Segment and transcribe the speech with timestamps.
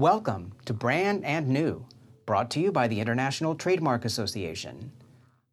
[0.00, 1.84] Welcome to Brand and New,
[2.24, 4.92] brought to you by the International Trademark Association.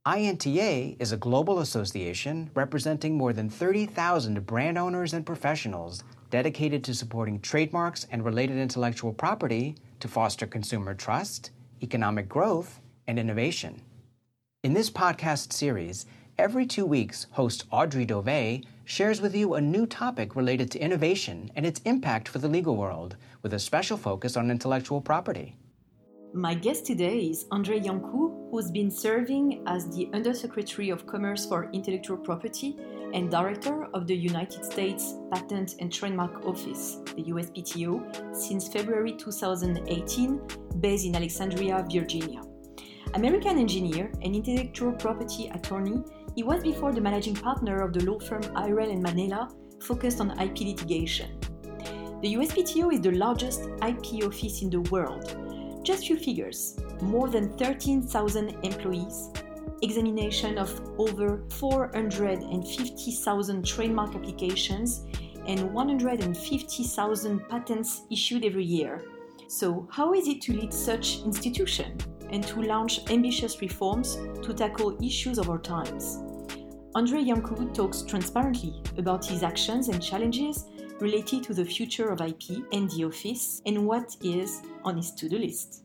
[0.07, 6.94] INTA is a global association representing more than 30,000 brand owners and professionals dedicated to
[6.94, 11.52] supporting trademarks and related intellectual property to foster consumer trust,
[11.84, 13.82] economic growth, and innovation.
[14.64, 16.05] In this podcast series,
[16.38, 21.52] every two weeks, host Audrey Dove shares with you a new topic related to innovation
[21.58, 25.58] and its impact for the legal world, with a special focus on intellectual property.
[26.34, 31.70] My guest today is Andrei Iancu, who's been serving as the Undersecretary of Commerce for
[31.73, 32.78] Intellectual Property
[33.14, 40.42] and Director of the United States Patent and Trademark Office, the USPTO, since February 2018,
[40.80, 42.42] based in Alexandria, Virginia.
[43.16, 46.04] American engineer and intellectual property attorney,
[46.38, 49.50] he was before the managing partner of the law firm Irell and Manella,
[49.81, 51.39] focused on IP litigation.
[52.22, 55.36] The USPTO is the largest IP office in the world
[55.88, 59.31] just few figures more than 13,000 employees,
[59.81, 65.06] examination of over 450,000 trademark applications,
[65.48, 69.06] and 150,000 patents issued every year.
[69.48, 71.98] So, how is it to lead such institution
[72.30, 76.27] and to launch ambitious reforms to tackle issues of our times?
[76.98, 80.66] Andrei Iancu talks transparently about his actions and challenges
[81.00, 85.30] related to the future of IP and the office and what is on his to
[85.30, 85.84] do list.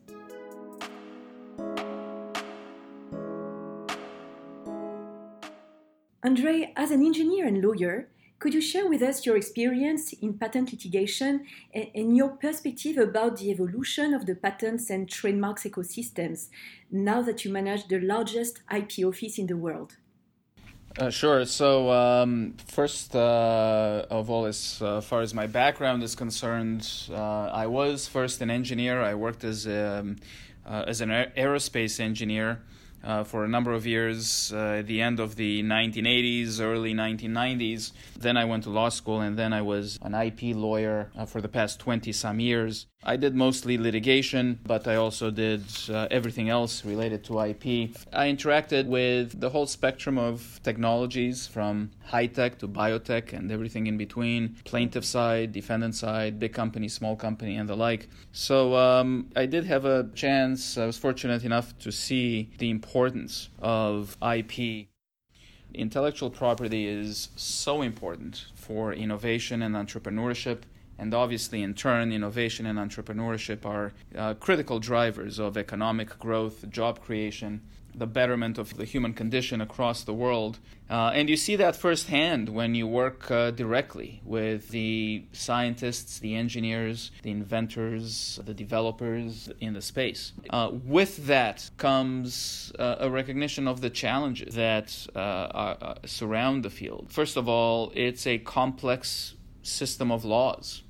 [6.23, 10.71] Andrei, as an engineer and lawyer, could you share with us your experience in patent
[10.71, 16.49] litigation and, your perspective about the evolution of the patents and trademarks ecosystems
[16.89, 19.97] now that you manage the largest IP office in the world?
[20.99, 21.43] Uh, sure.
[21.45, 27.15] So, um, first uh, of all, as uh, far as my background is concerned, uh,
[27.47, 29.01] I was first an engineer.
[29.01, 30.17] I worked as um,
[30.65, 32.61] as an aerospace engineer
[33.03, 37.91] uh, for a number of years, uh, at the end of the 1980s, early 1990s.
[38.17, 41.41] Then I went to law school, and then I was an IP lawyer uh, for
[41.41, 42.87] the past 20 some years.
[43.05, 47.91] I did mostly litigation, but I also did uh, everything else related to IP.
[48.13, 53.87] I interacted with the whole spectrum of technologies from high tech to biotech and everything
[53.87, 58.07] in between plaintiff side, defendant side, big company, small company, and the like.
[58.31, 63.49] So um, I did have a chance, I was fortunate enough to see the importance
[63.61, 64.87] of IP.
[65.73, 70.59] Intellectual property is so important for innovation and entrepreneurship
[70.97, 77.01] and obviously, in turn, innovation and entrepreneurship are uh, critical drivers of economic growth, job
[77.01, 77.61] creation,
[77.95, 80.59] the betterment of the human condition across the world.
[80.89, 86.35] Uh, and you see that firsthand when you work uh, directly with the scientists, the
[86.35, 90.33] engineers, the inventors, the developers in the space.
[90.49, 96.69] Uh, with that comes uh, a recognition of the challenges that uh, are, surround the
[96.69, 97.07] field.
[97.09, 100.83] First of all, it's a complex system of laws.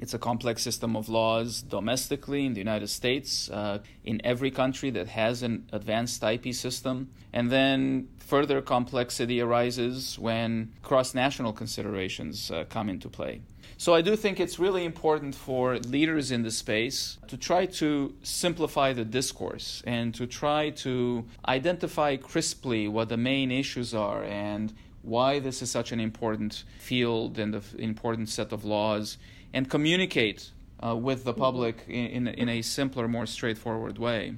[0.00, 4.88] It's a complex system of laws domestically in the United States, uh, in every country
[4.90, 7.10] that has an advanced IP system.
[7.34, 13.42] And then further complexity arises when cross national considerations uh, come into play.
[13.76, 18.14] So I do think it's really important for leaders in the space to try to
[18.22, 24.72] simplify the discourse and to try to identify crisply what the main issues are and
[25.02, 29.18] why this is such an important field and an important set of laws,
[29.52, 30.50] and communicate
[30.84, 34.34] uh, with the public in, in, in, a simpler, more straightforward way.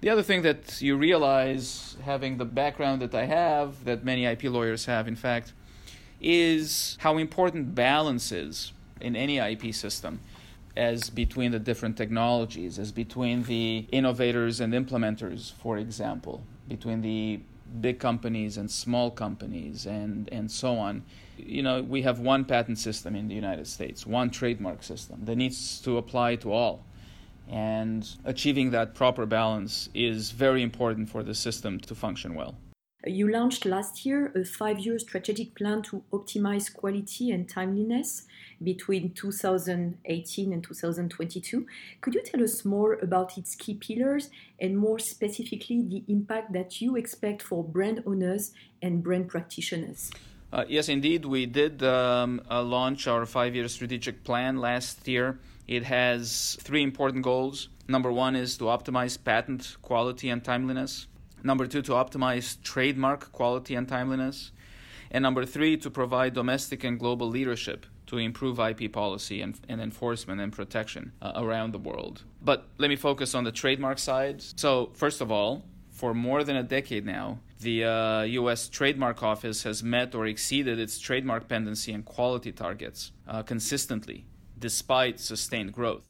[0.00, 4.44] The other thing that you realize, having the background that I have, that many IP
[4.44, 5.52] lawyers have, in fact,
[6.20, 10.20] is how important balance is in any IP system
[10.76, 17.40] as between the different technologies, as between the innovators and implementers, for example, between the
[17.80, 21.02] big companies and small companies and, and so on.
[21.36, 25.36] You know, we have one patent system in the United States, one trademark system that
[25.36, 26.84] needs to apply to all.
[27.48, 32.56] And achieving that proper balance is very important for the system to function well.
[33.08, 38.26] You launched last year a five year strategic plan to optimize quality and timeliness
[38.62, 41.66] between 2018 and 2022.
[42.02, 44.28] Could you tell us more about its key pillars
[44.60, 48.52] and more specifically the impact that you expect for brand owners
[48.82, 50.10] and brand practitioners?
[50.52, 51.24] Uh, yes, indeed.
[51.24, 55.38] We did um, uh, launch our five year strategic plan last year.
[55.66, 57.68] It has three important goals.
[57.86, 61.06] Number one is to optimize patent quality and timeliness.
[61.42, 64.52] Number two, to optimize trademark quality and timeliness.
[65.10, 69.80] And number three, to provide domestic and global leadership to improve IP policy and, and
[69.80, 72.24] enforcement and protection uh, around the world.
[72.42, 74.42] But let me focus on the trademark side.
[74.56, 78.68] So, first of all, for more than a decade now, the uh, U.S.
[78.68, 84.24] Trademark Office has met or exceeded its trademark pendency and quality targets uh, consistently,
[84.58, 86.04] despite sustained growth.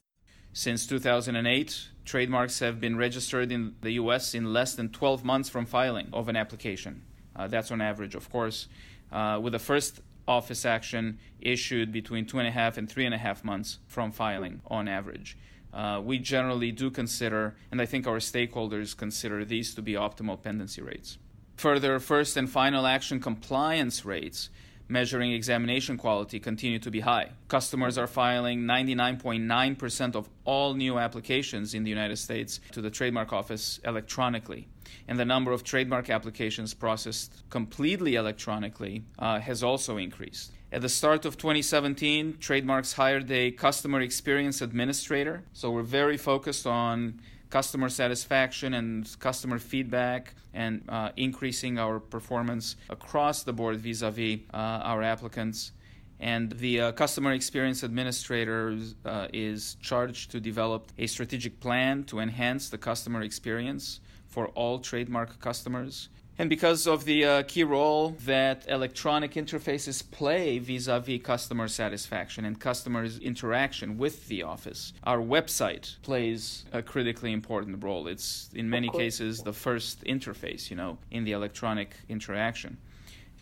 [0.53, 4.33] Since 2008, trademarks have been registered in the U.S.
[4.33, 7.03] in less than 12 months from filing of an application.
[7.35, 8.67] Uh, that's on average, of course,
[9.11, 13.13] uh, with the first office action issued between two and a half and three and
[13.13, 15.37] a half months from filing on average.
[15.71, 20.41] Uh, we generally do consider, and I think our stakeholders consider these to be optimal
[20.41, 21.19] pendency rates.
[21.57, 24.49] Further, first and final action compliance rates
[24.89, 27.29] measuring examination quality continue to be high.
[27.47, 33.31] Customers are filing 99.9% of all new applications in the United States to the Trademark
[33.31, 34.67] Office electronically.
[35.07, 40.51] And the number of trademark applications processed completely electronically uh, has also increased.
[40.71, 45.43] At the start of 2017, Trademarks hired a customer experience administrator.
[45.53, 52.75] So we're very focused on customer satisfaction and customer feedback and uh, increasing our performance
[52.89, 55.71] across the board vis a vis our applicants.
[56.19, 62.19] And the uh, customer experience administrator uh, is charged to develop a strategic plan to
[62.19, 68.15] enhance the customer experience for all trademark customers and because of the uh, key role
[68.25, 74.93] that electronic interfaces play vis a vis customer satisfaction and customers' interaction with the office,
[75.03, 78.07] our website plays a critically important role.
[78.07, 82.77] It's, in many cases, the first interface, you know, in the electronic interaction.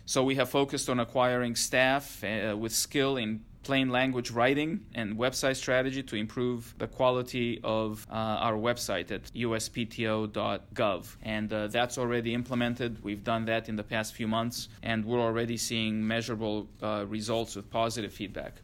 [0.04, 5.18] So we have focused on acquiring staff uh, with skill in plain language writing and
[5.18, 11.02] website strategy to improve the quality of uh, our website at uspto.gov.
[11.36, 12.90] And uh, that's already implemented.
[13.04, 17.56] We've done that in the past few months, and we're already seeing measurable uh, results
[17.56, 18.54] with positive feedback.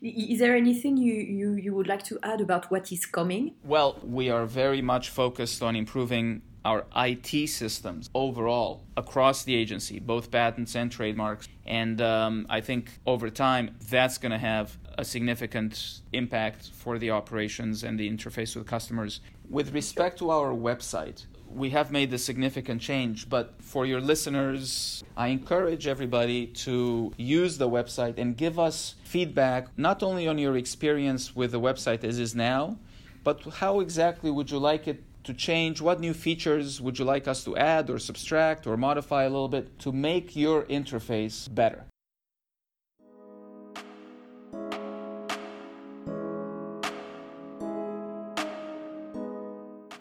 [0.00, 3.54] Is there anything you, you, you would like to add about what is coming?
[3.64, 9.98] Well, we are very much focused on improving our IT systems overall across the agency,
[9.98, 11.48] both patents and trademarks.
[11.66, 17.10] And um, I think over time, that's going to have a significant impact for the
[17.10, 19.20] operations and the interface with customers.
[19.48, 25.04] With respect to our website, we have made a significant change, but for your listeners,
[25.16, 30.56] I encourage everybody to use the website and give us feedback not only on your
[30.56, 32.78] experience with the website as is now,
[33.22, 35.80] but how exactly would you like it to change?
[35.80, 39.48] What new features would you like us to add or subtract or modify a little
[39.48, 41.84] bit to make your interface better?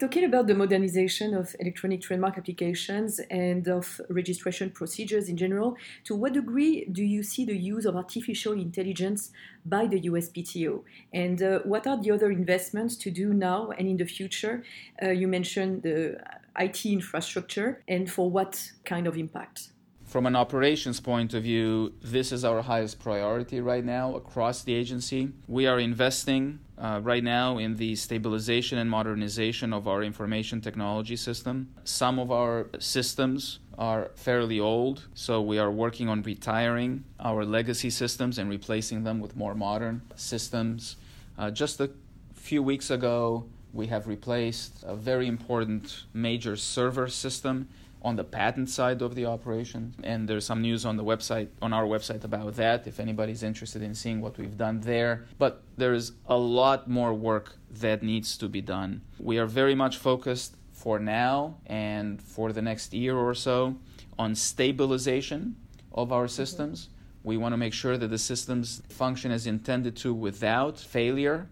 [0.04, 6.14] Talking about the modernization of electronic trademark applications and of registration procedures in general, to
[6.14, 9.32] what degree do you see the use of artificial intelligence
[9.66, 10.84] by the USPTO?
[11.14, 14.66] And uh, what are the other investments to do now and in the future?
[15.02, 16.22] Uh, you mentioned the
[16.60, 19.70] IT infrastructure, and for what kind of impact?
[20.04, 24.74] From an operations point of view, this is our highest priority right now across the
[24.74, 25.32] agency.
[25.48, 31.16] We are investing uh, right now in the stabilization and modernization of our information technology
[31.16, 31.74] system.
[31.86, 37.90] Some of our systems are fairly old, so we are working on retiring our legacy
[37.90, 40.98] systems and replacing them with more modern systems.
[41.38, 41.90] Uh, just a
[42.34, 47.70] few weeks ago, we have replaced a very important major server system
[48.04, 49.96] on the patent side of the operation.
[50.04, 53.82] And there's some news on the website, on our website about that, if anybody's interested
[53.82, 55.26] in seeing what we've done there.
[55.40, 59.02] But there's a lot more work that needs to be done.
[59.20, 63.78] We are very much focused for now and for the next year or so
[64.20, 65.56] on stabilization
[65.94, 66.30] of our mm-hmm.
[66.30, 66.90] systems.
[67.24, 71.48] We want to make sure that the systems function as intended to without failure.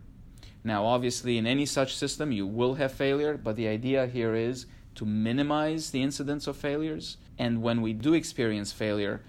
[0.64, 4.66] Now, obviously, in any such system, you will have failure, but the idea here is
[4.96, 9.22] to minimize the incidence of failures, and when we do experience failure,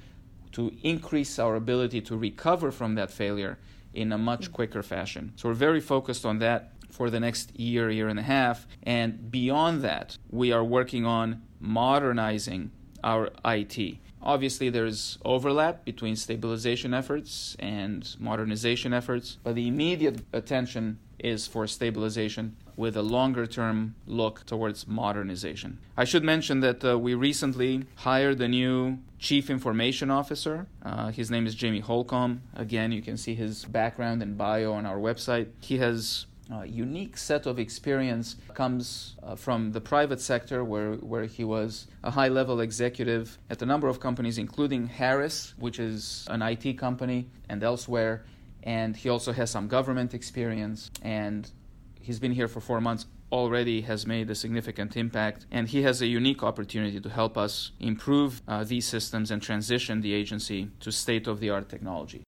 [0.53, 3.59] to increase our ability to recover from that failure
[3.95, 5.33] in a much quicker fashion.
[5.37, 8.67] So we're very focused on that for the next year, year and a half.
[8.83, 12.71] And beyond that, we are working on modernizing
[13.03, 13.99] our IT.
[14.23, 21.67] Obviously, there's overlap between stabilization efforts and modernization efforts, but the immediate attention is for
[21.67, 25.79] stabilization with a longer term look towards modernization.
[25.97, 30.67] I should mention that uh, we recently hired a new chief information officer.
[30.83, 32.43] Uh, his name is Jamie Holcombe.
[32.55, 35.49] Again, you can see his background and bio on our website.
[35.61, 41.25] He has uh, unique set of experience comes uh, from the private sector, where, where
[41.25, 46.27] he was a high level executive at a number of companies, including Harris, which is
[46.31, 48.25] an IT company, and elsewhere.
[48.63, 51.51] And he also has some government experience, and
[52.01, 56.03] he's been here for four months already has made a significant impact, and he has
[56.03, 60.93] a unique opportunity to help us improve uh, these systems and transition the agency to
[60.93, 62.23] state of the art technology.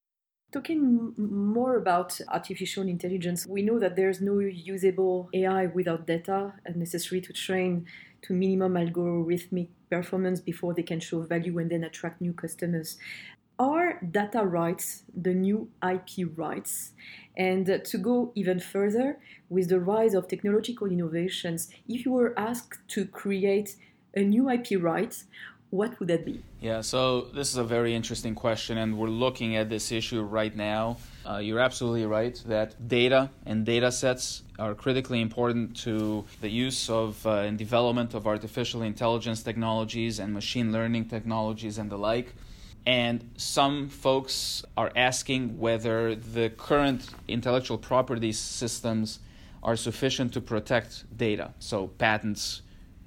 [0.51, 6.77] Talking more about artificial intelligence, we know that there's no usable AI without data and
[6.77, 7.87] necessary to train
[8.23, 12.97] to minimum algorithmic performance before they can show value and then attract new customers.
[13.59, 16.93] Are data rights the new IP rights?
[17.37, 19.19] And to go even further,
[19.49, 23.77] with the rise of technological innovations, if you were asked to create
[24.15, 25.15] a new IP right,
[25.71, 26.41] what would that be?
[26.61, 30.55] Yeah, so this is a very interesting question, and we're looking at this issue right
[30.55, 30.99] now.
[31.29, 36.89] Uh, you're absolutely right that data and data sets are critically important to the use
[36.89, 42.35] of uh, and development of artificial intelligence technologies and machine learning technologies and the like.
[42.87, 49.21] And some folks are asking whether the current intellectual property systems
[49.63, 51.55] are sufficient to protect data.
[51.59, 52.61] So, patents,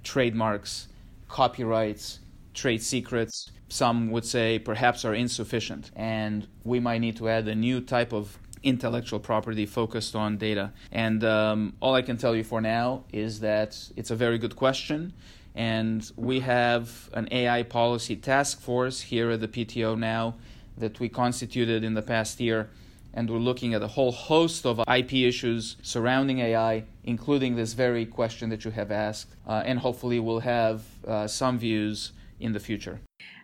[0.03, 0.87] trademarks,
[1.27, 2.19] copyrights,
[2.55, 5.91] trade secrets, some would say perhaps are insufficient.
[5.95, 10.71] And we might need to add a new type of intellectual property focused on data.
[10.91, 14.55] And um, all I can tell you for now is that it's a very good
[14.55, 15.13] question.
[15.57, 20.35] And we have an AI policy task force here at the PTO now
[20.77, 22.69] that we constituted in the past year.
[23.11, 28.05] And we're looking at a whole host of IP issues surrounding AI, including this very
[28.05, 29.35] question that you have asked.
[29.47, 32.99] Uh, and hopefully, we'll have uh, some views in the future.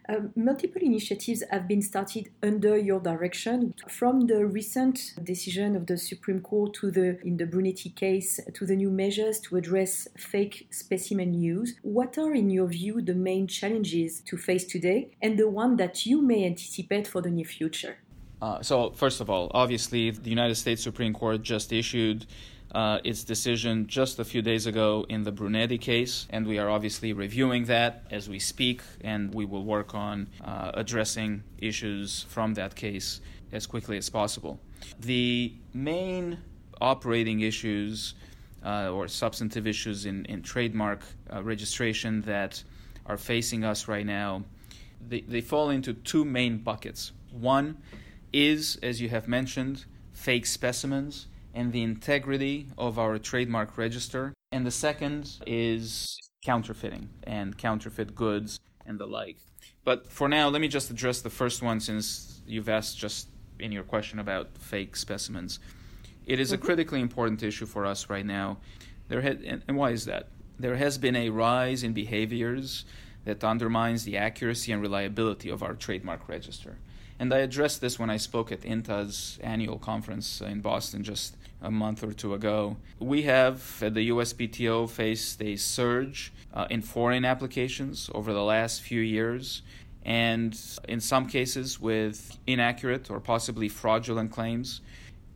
[0.09, 5.97] Uh, multiple initiatives have been started under your direction, from the recent decision of the
[5.97, 10.67] Supreme Court to the in the Brunetti case to the new measures to address fake
[10.71, 11.75] specimen use.
[11.83, 16.05] What are, in your view, the main challenges to face today, and the one that
[16.05, 17.97] you may anticipate for the near future?
[18.41, 22.25] Uh, so, first of all, obviously, the United States Supreme Court just issued
[22.73, 26.69] uh, its decision just a few days ago in the Brunetti case, and we are
[26.69, 32.55] obviously reviewing that as we speak, and we will work on uh, addressing issues from
[32.55, 34.59] that case as quickly as possible.
[34.99, 36.39] The main
[36.81, 38.15] operating issues
[38.65, 42.63] uh, or substantive issues in, in trademark uh, registration that
[43.05, 44.43] are facing us right now,
[45.07, 47.11] they, they fall into two main buckets.
[47.31, 47.77] One
[48.31, 54.33] is, as you have mentioned, fake specimens and the integrity of our trademark register.
[54.51, 59.37] And the second is counterfeiting and counterfeit goods and the like.
[59.83, 63.27] But for now, let me just address the first one since you've asked just
[63.59, 65.59] in your question about fake specimens.
[66.25, 66.65] It is a mm-hmm.
[66.65, 68.57] critically important issue for us right now.
[69.09, 70.29] There ha- and why is that?
[70.57, 72.85] There has been a rise in behaviors
[73.25, 76.77] that undermines the accuracy and reliability of our trademark register.
[77.19, 81.71] And I addressed this when I spoke at INTA's annual conference in Boston just a
[81.71, 82.77] month or two ago.
[82.99, 88.81] We have at the USPTO faced a surge uh, in foreign applications over the last
[88.81, 89.63] few years,
[90.05, 94.81] and in some cases with inaccurate or possibly fraudulent claims.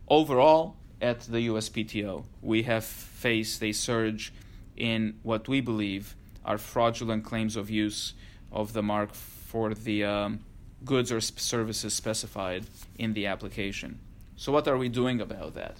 [0.08, 4.32] Overall, at the USPTO, we have faced a surge
[4.76, 8.14] in what we believe are fraudulent claims of use
[8.52, 10.40] of the mark for the um,
[10.84, 12.64] goods or services specified
[12.98, 13.98] in the application.
[14.36, 15.78] So, what are we doing about that?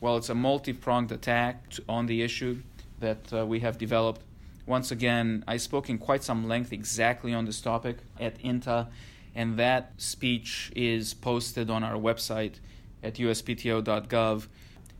[0.00, 2.62] Well, it's a multi pronged attack on the issue
[3.00, 4.22] that uh, we have developed.
[4.64, 8.88] Once again, I spoke in quite some length exactly on this topic at INTA,
[9.34, 12.54] and that speech is posted on our website
[13.02, 14.46] at uspto.gov.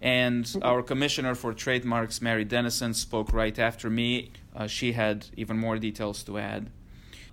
[0.01, 4.31] And our commissioner for trademarks, Mary Denison, spoke right after me.
[4.55, 6.71] Uh, she had even more details to add.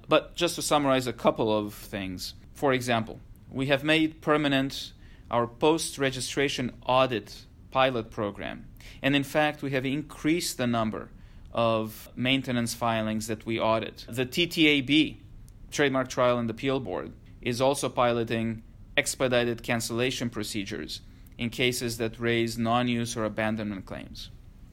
[0.07, 2.33] But just to summarize a couple of things.
[2.53, 3.19] For example,
[3.51, 4.93] we have made permanent
[5.31, 7.45] our post registration audit
[7.75, 8.65] pilot program.
[9.01, 11.09] And in fact, we have increased the number
[11.51, 14.05] of maintenance filings that we audit.
[14.07, 15.17] The TTAB,
[15.71, 18.63] Trademark Trial and Appeal Board, is also piloting
[18.95, 21.01] expedited cancellation procedures
[21.37, 24.29] in cases that raise non use or abandonment claims.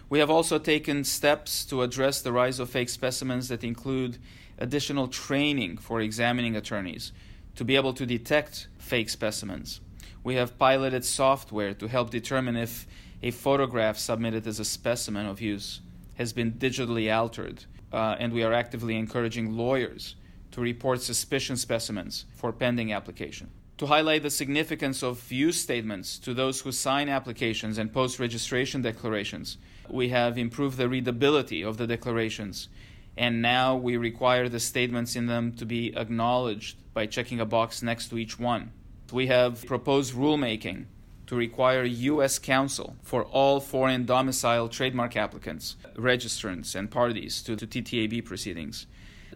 [0.09, 4.19] We have also taken steps to address the rise of fake specimens that include
[4.59, 7.11] additional training for examining attorneys
[7.57, 9.81] to be able to detect fake specimens.
[10.25, 12.87] We have piloted software to help determine if
[13.23, 15.81] a photograph submitted as a specimen of use
[16.15, 20.15] has been digitally altered, uh, and we are actively encouraging lawyers
[20.53, 23.51] to report suspicion specimens for pending application.
[23.79, 28.83] To highlight the significance of use statements to those who sign applications and post registration
[28.83, 29.57] declarations,
[29.89, 32.69] we have improved the readability of the declarations,
[33.17, 37.83] and now we require the statements in them to be acknowledged by checking a box
[37.83, 38.71] next to each one.
[39.13, 40.87] We have proposed rulemaking
[41.27, 42.39] to require U.S.
[42.39, 48.87] counsel for all foreign domicile trademark applicants, registrants, and parties to, TTAB proceedings.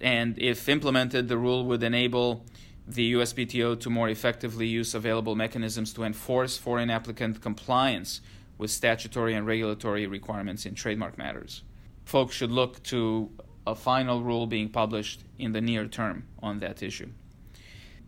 [0.01, 2.47] And if implemented, the rule would enable
[2.89, 8.23] the USPTO to more effectively use available mechanisms to enforce foreign applicant compliance
[8.57, 11.63] with statutory and regulatory requirements in trademark matters.
[12.05, 13.31] Folks should look to
[13.67, 17.11] a final rule being published in the near term on that issue.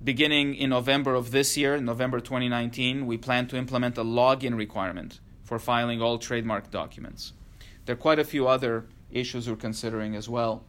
[0.02, 5.18] Beginning in November of this year, November 2019, we plan to implement a login requirement
[5.42, 7.32] for filing all trademark documents.
[7.84, 10.62] There are quite a few other issues we're considering as well,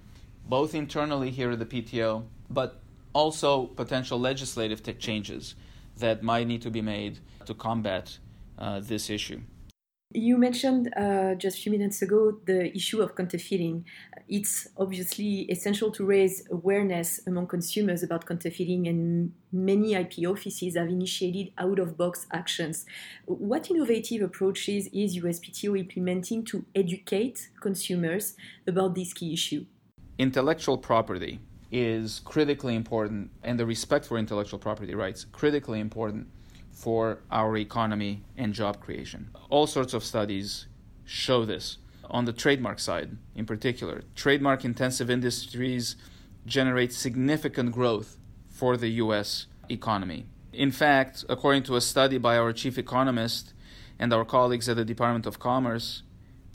[0.48, 2.82] both internally here at the PTO, but
[3.14, 5.54] also potential legislative changes
[5.98, 8.18] that might need to be made to combat
[8.58, 9.42] uh, this issue.
[10.12, 13.86] You mentioned uh, just a few minutes ago the issue of counterfeiting.
[14.28, 20.88] It's obviously essential to raise awareness among consumers about counterfeiting, and many IP offices have
[20.88, 22.88] initiated out of box actions.
[23.26, 28.36] What innovative approaches is USPTO implementing to educate consumers
[28.66, 29.68] about this key issue?
[30.18, 31.40] Intellectual property
[31.72, 36.30] is critically important, and the respect for intellectual property rights critically important
[36.72, 39.30] for our economy and job creation.
[39.50, 40.68] All sorts of studies
[41.06, 41.78] show this.
[42.10, 45.96] On the trademark side, in particular, trademark intensive industries
[46.46, 48.18] generate significant growth
[48.50, 50.26] for the US economy.
[50.52, 53.54] In fact, according to a study by our chief economist
[54.00, 56.04] and our colleagues at the Department of Commerce,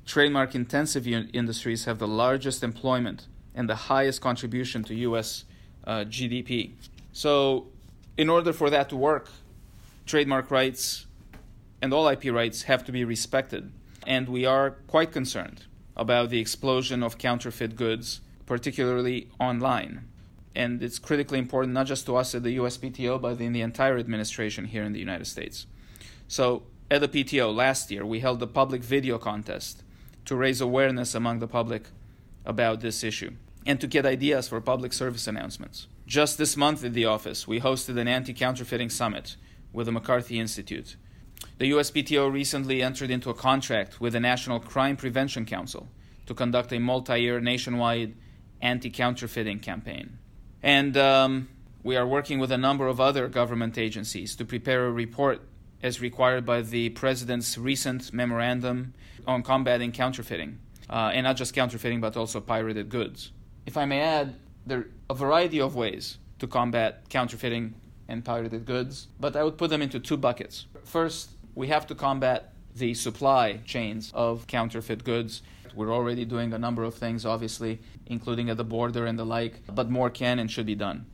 [0.05, 5.45] trademark intensive industries have the largest employment and the highest contribution to US
[5.87, 6.73] uh, GDP.
[7.13, 7.69] So,
[8.17, 9.31] in order for that to work,
[10.07, 11.07] trademark rights
[11.81, 13.73] and all IP rights have to be respected.
[14.07, 15.65] And we are quite concerned
[15.97, 20.09] about the explosion of counterfeit goods, particularly online.
[20.55, 23.99] And it's critically important not just to us at the USPTO, but in the entire
[23.99, 25.67] administration here in the United States.
[26.29, 29.83] So, at the PTO last year, we held a public video contest
[30.27, 31.89] to raise awareness among the public
[32.45, 33.33] about this issue
[33.67, 35.87] and to get ideas for public service announcements.
[36.07, 39.37] Just this month at the office, we hosted an anti counterfeiting summit
[39.75, 40.97] with the McCarthy Institute.
[41.59, 45.89] The USPTO recently entered into a contract with the National Crime Prevention Council
[46.27, 48.15] to conduct a multi year nationwide
[48.63, 50.19] anti counterfeiting campaign.
[50.63, 51.49] And um,
[51.83, 55.43] we are working with a number of other government agencies to prepare a report
[55.83, 58.95] as required by the President's recent memorandum
[59.27, 60.59] on combating counterfeiting.
[60.89, 63.33] Uh, and not just counterfeiting, but also pirated goods.
[63.65, 64.35] If I may add,
[64.67, 67.75] there are a variety of ways to combat counterfeiting
[68.09, 70.67] and pirated goods, but I would put them into two buckets.
[70.85, 75.43] First, we have to combat the supply chains of counterfeit goods.
[75.75, 79.61] We're already doing a number of things, obviously, including at the border and the like,
[79.73, 81.07] but more can and should be done.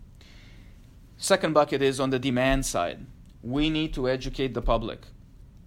[1.17, 3.07] Second bucket is on the demand side.
[3.43, 5.07] We need to educate the public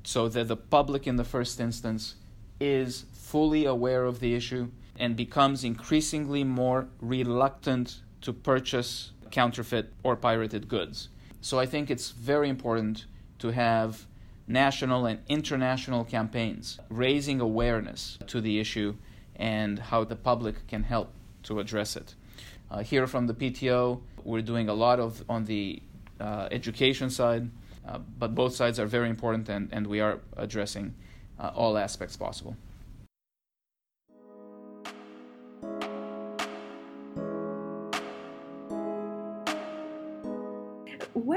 [0.03, 2.15] so that the public, in the first instance,
[2.59, 10.15] is fully aware of the issue and becomes increasingly more reluctant to purchase counterfeit or
[10.15, 11.09] pirated goods.
[11.41, 13.05] So I think it's very important
[13.39, 14.05] to have
[14.47, 18.95] national and international campaigns raising awareness to the issue
[19.35, 21.09] and how the public can help
[21.43, 22.15] to address it.
[22.69, 25.81] Uh, here from the PTO, we're doing a lot of on the
[26.19, 27.49] uh, education side,
[27.87, 30.93] uh, but both sides are very important and, and we are addressing
[31.39, 32.55] uh, all aspects possible.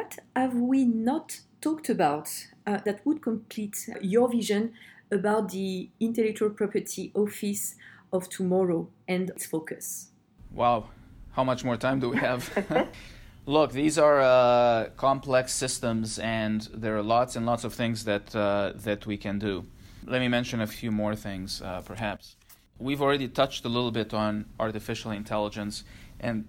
[0.06, 2.28] What have we not talked about
[2.66, 4.72] uh, that would complete your vision
[5.10, 7.74] about the intellectual property office
[8.12, 10.10] of tomorrow and its focus?
[10.52, 10.90] Wow,
[11.32, 12.40] how much more time do we have?
[13.46, 18.34] Look, these are uh, complex systems, and there are lots and lots of things that
[18.34, 19.64] uh, that we can do.
[20.04, 22.36] Let me mention a few more things, uh, perhaps.
[22.78, 25.84] We've already touched a little bit on artificial intelligence
[26.20, 26.44] and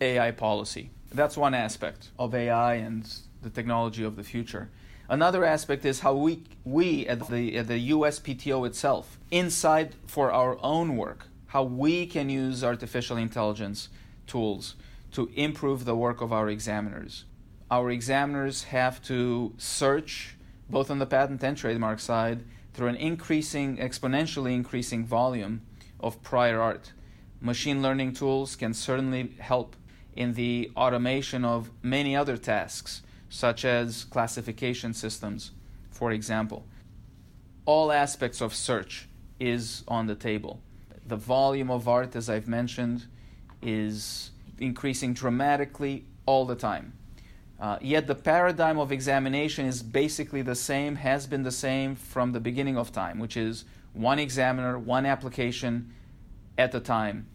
[0.00, 0.90] AI policy.
[1.14, 3.08] That's one aspect of AI and
[3.40, 4.68] the technology of the future.
[5.08, 10.58] Another aspect is how we, we at the, at the USPTO itself, inside for our
[10.60, 13.90] own work, how we can use artificial intelligence
[14.26, 14.74] tools
[15.12, 17.24] to improve the work of our examiners.
[17.70, 20.34] Our examiners have to search,
[20.68, 25.62] both on the patent and trademark side, through an increasing, exponentially increasing volume
[26.00, 26.92] of prior art.
[27.40, 29.76] Machine learning tools can certainly help
[30.16, 35.50] in the automation of many other tasks such as classification systems,
[35.90, 36.64] for example.
[37.66, 39.08] All aspects of search
[39.40, 40.60] is on the table.
[41.06, 43.06] The volume of art, as I've mentioned,
[43.60, 46.92] is increasing dramatically all the time.
[47.60, 52.32] Uh, yet the paradigm of examination is basically the same, has been the same from
[52.32, 55.92] the beginning of time, which is one examiner, one application
[56.58, 57.26] at a time.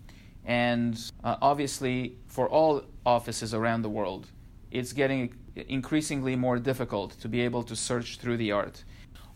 [0.45, 4.27] And uh, obviously, for all offices around the world,
[4.71, 5.33] it's getting
[5.67, 8.83] increasingly more difficult to be able to search through the art.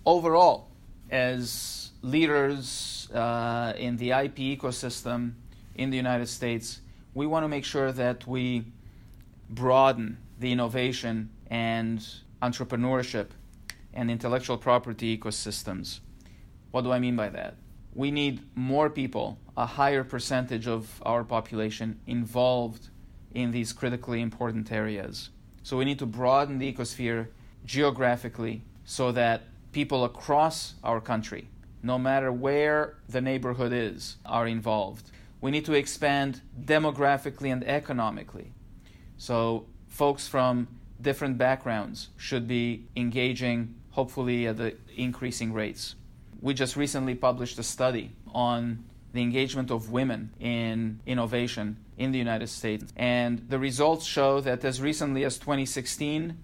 [0.05, 0.69] Overall,
[1.09, 5.33] as leaders uh, in the IP ecosystem
[5.75, 6.81] in the United States,
[7.13, 8.65] we want to make sure that we
[9.49, 12.05] broaden the innovation and
[12.41, 13.27] entrepreneurship
[13.93, 15.99] and intellectual property ecosystems.
[16.71, 17.55] What do I mean by that?
[17.95, 22.89] We need more people, a higher percentage of our population involved
[23.33, 25.29] in these critically important areas.
[25.61, 27.27] So we need to broaden the ecosphere
[27.65, 31.47] geographically so that people across our country,
[31.81, 35.11] no matter where the neighborhood is, are involved.
[35.41, 38.53] We need to expand demographically and economically.
[39.17, 40.67] So folks from
[41.01, 45.95] different backgrounds should be engaging, hopefully, at the increasing rates.
[46.43, 52.17] We just recently published a study on the engagement of women in innovation in the
[52.17, 52.91] United States.
[52.97, 56.37] And the results show that as recently as 2016,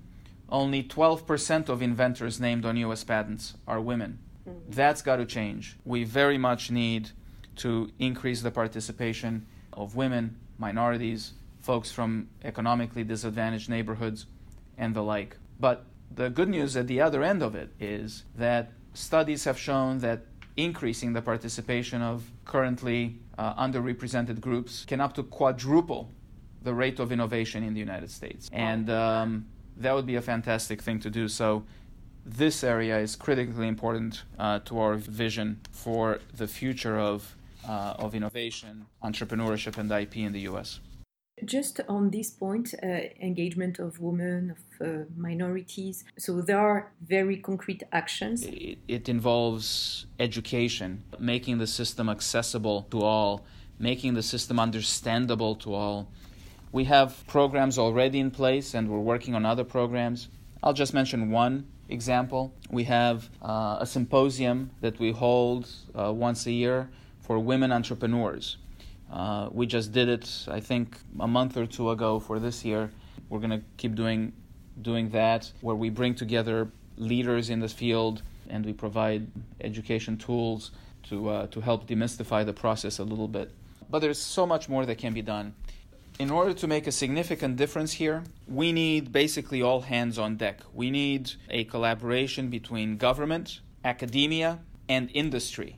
[0.47, 4.19] only 12% of inventors named on US patents are women.
[4.47, 4.71] Mm-hmm.
[4.71, 5.75] That's got to change.
[5.83, 7.09] We very much need
[7.57, 14.27] to increase the participation of women, minorities, folks from economically disadvantaged neighborhoods,
[14.77, 15.35] and the like.
[15.59, 19.99] But the good news at the other end of it is that studies have shown
[19.99, 20.25] that
[20.57, 26.11] increasing the participation of currently uh, underrepresented groups can up to quadruple
[26.61, 28.49] the rate of innovation in the United States.
[28.51, 29.45] And um,
[29.77, 31.27] that would be a fantastic thing to do.
[31.27, 31.63] So,
[32.25, 37.35] this area is critically important uh, to our vision for the future of,
[37.67, 40.81] uh, of innovation, entrepreneurship, and IP in the US.
[41.45, 42.87] Just on this point, uh,
[43.21, 46.03] engagement of women, of uh, minorities.
[46.17, 48.43] So there are very concrete actions.
[48.43, 53.45] It, it, involves education, making the system accessible to all,
[53.77, 56.09] making the system understandable to all.
[56.71, 60.27] We have programs already in place, and we're working on other programs.
[60.61, 62.53] I'll just mention one example.
[62.69, 66.89] We have uh, a symposium that we hold uh, once a year
[67.21, 68.57] for women entrepreneurs.
[69.11, 72.91] Uh, we just did it, I think, a month or two ago for this year.
[73.29, 74.33] We're going to keep doing
[74.81, 79.27] doing that, where we bring together leaders in the field and we provide
[79.61, 80.71] education tools
[81.03, 83.51] to uh, to help demystify the process a little bit.
[83.89, 85.53] But there's so much more that can be done.
[86.19, 90.59] In order to make a significant difference here, we need basically all hands on deck.
[90.73, 95.77] We need a collaboration between government, academia, and industry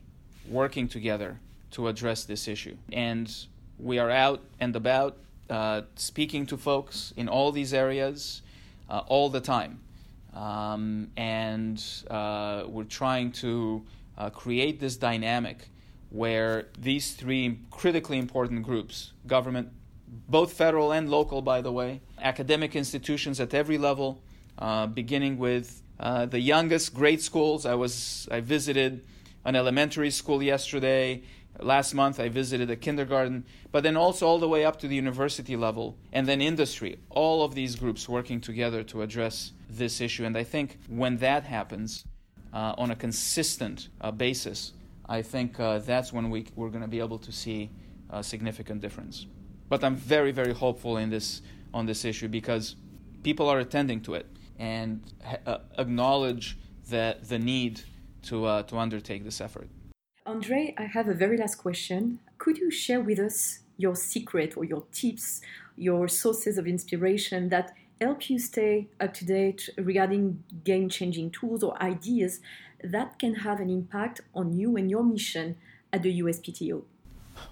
[0.50, 1.40] working together
[1.72, 2.78] to address this issue.
[2.92, 3.34] And
[3.80, 5.18] we are out and about
[5.50, 8.42] uh, speaking to folks in all these areas
[8.90, 9.80] uh, all the time.
[10.34, 13.84] Um, and uh, we're trying to
[14.18, 15.70] uh, create this dynamic
[16.10, 19.70] where these three critically important groups government,
[20.30, 24.22] both federal and local, by the way, academic institutions at every level,
[24.60, 27.66] uh, beginning with uh, the youngest grade schools.
[27.66, 29.06] I was I visited
[29.46, 31.24] an elementary school yesterday
[31.60, 34.96] Last month, I visited a kindergarten, but then also all the way up to the
[34.96, 37.00] university level, and then industry.
[37.10, 40.26] All of these groups working together to address this issue.
[40.26, 42.06] And I think when that happens
[42.54, 44.74] uh, on a consistent uh, basis,
[45.08, 47.70] I think uh, that's when we, we're going to be able to see
[48.10, 49.28] a significant difference.
[49.70, 51.42] But I'm very, very hopeful in this,
[51.74, 52.76] on this issue because
[53.24, 54.26] people are attending to it
[54.58, 55.02] and
[55.46, 56.58] uh, acknowledge
[56.90, 57.82] that the need
[58.24, 59.68] to, uh, to undertake this effort.
[60.26, 62.20] Andrei, I have a very last question.
[62.38, 65.42] Could you share with us your secret or your tips,
[65.76, 71.64] your sources of inspiration that help you stay up to date regarding game changing tools
[71.64, 72.40] or ideas
[72.84, 75.56] that can have an impact on you and your mission
[75.92, 76.84] at the USPTO?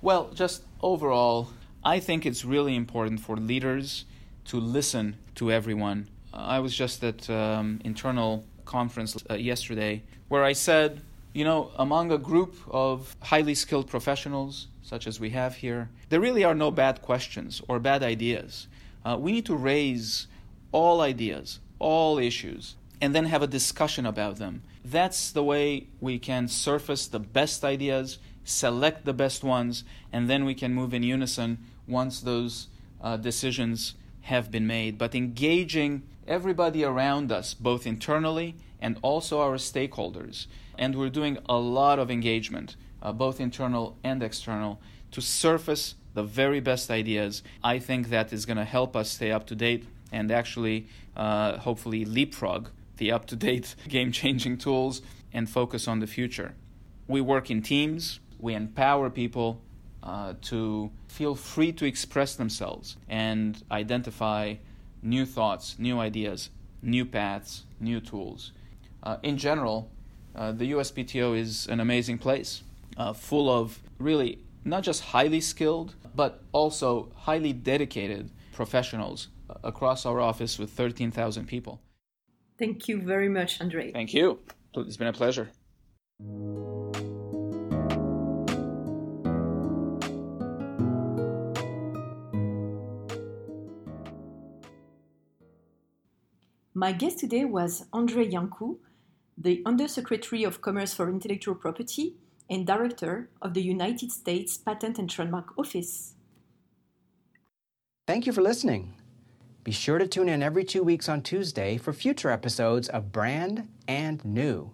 [0.01, 1.49] Well, just overall,
[1.83, 4.05] I think it's really important for leaders
[4.45, 6.07] to listen to everyone.
[6.31, 11.01] I was just at um, internal conference uh, yesterday where I said
[11.33, 16.19] you know, among a group of highly skilled professionals, such as we have here, there
[16.19, 18.67] really are no bad questions or bad ideas.
[19.05, 20.27] Uh, we need to raise
[20.71, 24.61] all ideas, all issues, and then have a discussion about them.
[24.83, 30.45] That's the way we can surface the best ideas, select the best ones, and then
[30.45, 32.67] we can move in unison once those
[33.01, 39.55] uh, decisions have been made, but engaging everybody around us, both internally and also our
[39.55, 40.47] stakeholders.
[40.79, 44.79] And we're doing a lot of engagement, uh, both internal and external,
[45.11, 47.43] to surface the very best ideas.
[47.63, 51.57] I think that is going to help us stay up to date and actually, uh,
[51.57, 55.01] hopefully, leapfrog the up to date game changing tools
[55.33, 56.55] and focus on the future.
[57.07, 59.61] We work in teams, we empower people
[60.01, 64.55] uh, to feel free to express themselves and identify
[65.03, 66.49] new thoughts, new ideas,
[66.81, 68.53] new paths, new tools.
[69.03, 69.91] Uh, in general,
[70.39, 72.63] uh, the USPTO is an amazing place,
[72.95, 80.05] uh, full of really not just highly skilled, but also highly dedicated professionals uh, across
[80.05, 81.81] our office with 13,000 people.
[82.57, 83.91] Thank you very much, Andrei.
[83.91, 84.39] Thank you.
[84.75, 85.49] It's been a pleasure.
[96.73, 98.77] My guest today was Andrei Iancu,
[99.41, 102.15] the Undersecretary of Commerce for Intellectual Property
[102.49, 106.15] and Director of the United States Patent and Trademark Office.
[108.05, 108.95] Thank you for listening.
[109.63, 113.69] Be sure to tune in every two weeks on Tuesday for future episodes of Brand
[113.87, 114.71] and New,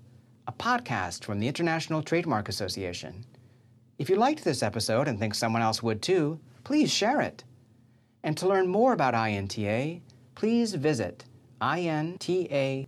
[0.47, 3.25] a podcast from the International Trademark Association.
[3.99, 7.43] If you liked this episode and think someone else would too, please share it.
[8.23, 10.01] And to learn more about INTA,
[10.33, 11.25] please visit
[11.61, 12.85] inta.org.